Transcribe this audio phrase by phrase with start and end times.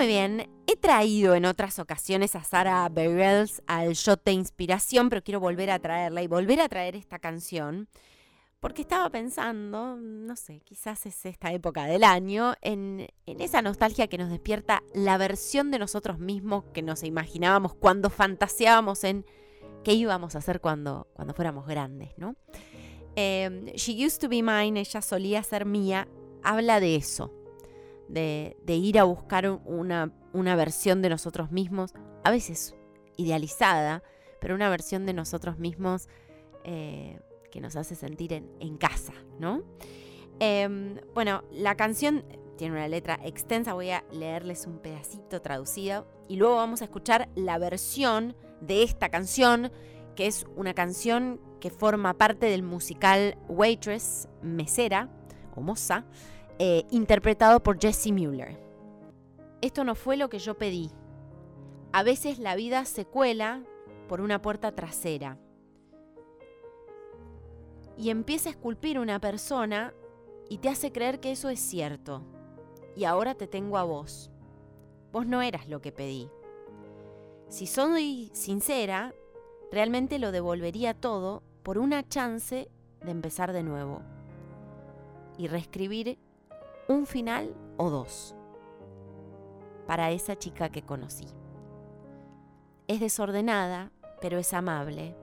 [0.00, 5.22] Muy bien, he traído en otras ocasiones a Sarah Bareilles al shot de inspiración, pero
[5.22, 7.86] quiero volver a traerla y volver a traer esta canción
[8.60, 14.16] porque estaba pensando, no sé, quizás es esta época del año, en, esa nostalgia que
[14.16, 19.26] nos despierta la versión de nosotros mismos que nos imaginábamos cuando fantaseábamos en
[19.84, 22.36] qué íbamos a hacer cuando, cuando fuéramos grandes, ¿no?
[23.16, 26.08] Em, She Used to Be Mine, ella solía ser mía,
[26.42, 27.34] habla de eso,
[28.12, 32.74] de, ir a buscar una, una versión de nosotros mismos, a veces
[33.16, 34.02] idealizada,
[34.40, 36.08] pero una versión de nosotros mismos
[36.64, 39.62] eh, que nos hace sentir en, casa, ¿no?
[40.38, 42.24] Em, bueno, la canción
[42.56, 47.28] tiene una letra extensa, voy a leerles un pedacito traducido y luego vamos a escuchar
[47.34, 49.72] la versión de esta canción,
[50.14, 55.08] que es una canción que forma parte del musical Waitress, Mesera
[55.54, 56.04] o Moza,
[56.62, 58.54] eh, interpretado por Jesse Mueller.
[59.62, 60.90] Esto no fue lo que yo pedí.
[61.90, 63.64] A veces la vida se cuela
[64.10, 65.38] por una puerta trasera
[67.96, 69.94] y empieza a esculpir una persona
[70.50, 72.26] y te hace creer que eso es cierto.
[72.94, 74.30] Y ahora te tengo a vos.
[75.12, 76.28] Vos no eras lo que pedí.
[77.48, 79.14] Si soy sincera,
[79.72, 82.70] realmente lo devolvería todo por una chance
[83.02, 84.02] de empezar de nuevo
[85.38, 86.18] y reescribir
[86.90, 88.34] un final o dos
[89.86, 91.26] para esa chica que conocí.
[92.88, 95.16] Es desordenada, pero es amable.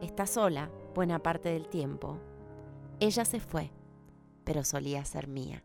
[0.00, 2.18] Está sola, buena parte del tiempo.
[3.00, 3.72] Ella se fue,
[4.44, 5.64] pero solía ser mía.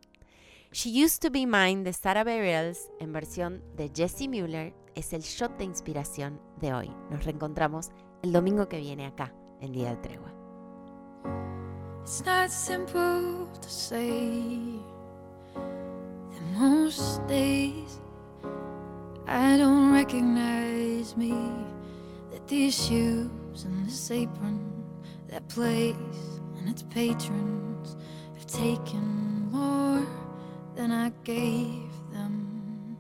[0.72, 5.22] She Used to Be Mine de Sarah Bareilles en versión de Jesse Mueller es el
[5.22, 6.92] shot de inspiración de hoy.
[7.12, 7.92] Nos reencontramos
[8.24, 10.34] el domingo que viene acá, en Día de Tregua.
[20.08, 21.34] Recognize me,
[22.32, 24.58] that these shoes and this apron
[25.28, 25.96] that place
[26.58, 27.98] and its patrons
[28.36, 30.08] have taken more
[30.76, 32.98] than I gave them.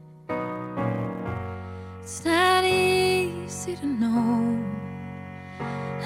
[2.01, 4.61] It's not easy to know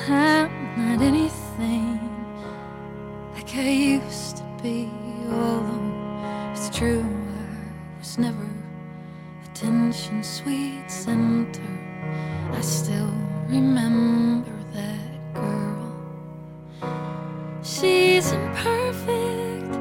[0.08, 2.00] I'm not anything
[3.34, 4.88] like I used to be,
[12.62, 13.12] I still
[13.48, 15.98] remember that girl.
[17.64, 19.72] She's imperfect,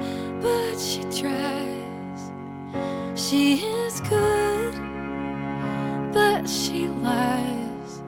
[0.40, 2.20] but she tries.
[3.14, 4.74] She is good,
[6.14, 8.00] but she lies.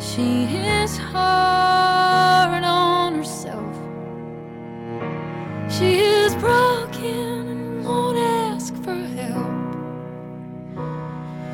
[0.00, 3.76] She is hard on herself.
[5.70, 9.52] She is broken and won't ask for help.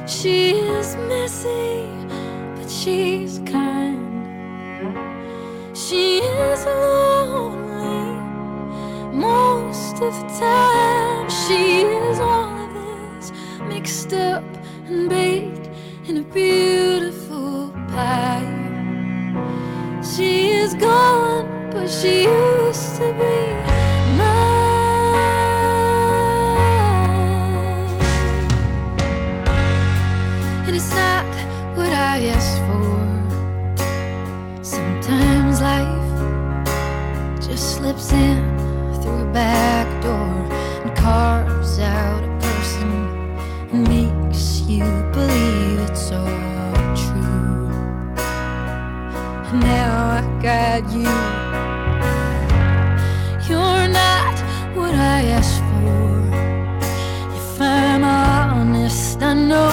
[0.09, 1.78] She is but
[2.89, 4.01] she's kind.
[5.77, 8.15] She is lonely
[9.13, 11.29] most of the time.
[11.43, 11.63] She
[12.07, 13.33] is all of this
[13.73, 14.45] mixed up
[14.87, 15.67] and baked
[16.09, 18.55] in a beautiful pie.
[20.13, 20.33] She
[20.63, 23.49] is gone, but she used to be.
[37.79, 38.39] Slips in
[39.01, 40.35] through a back door
[40.83, 42.91] and carves out a person
[43.73, 46.75] and makes you believe it's all
[47.05, 47.71] true.
[49.49, 51.15] And now I got you.
[53.49, 54.37] You're not
[54.77, 56.09] what I asked for.
[57.39, 59.71] If I'm honest, I know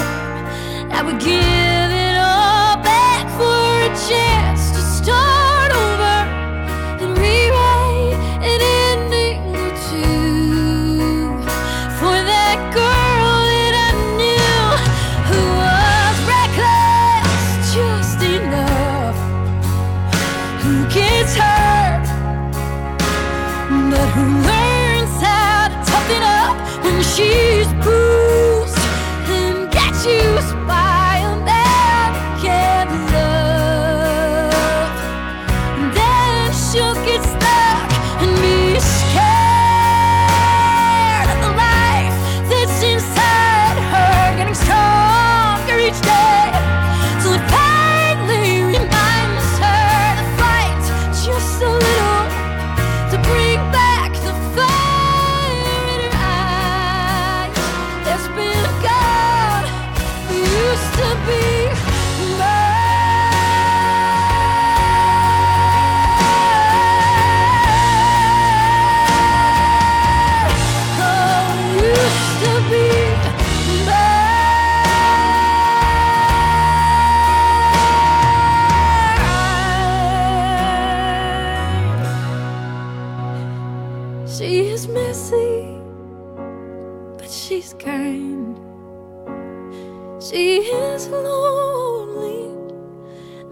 [0.91, 1.54] I would give
[27.17, 27.44] 日
[87.65, 88.59] she's kind.
[90.21, 92.53] She is lonely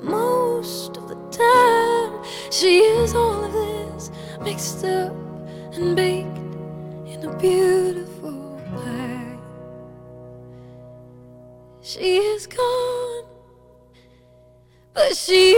[0.04, 2.24] most of the time.
[2.52, 4.12] She is all of this
[4.42, 5.16] mixed up
[5.74, 6.38] and baked
[7.08, 9.40] in a beautiful pie.
[11.82, 13.26] She is gone,
[14.94, 15.53] but she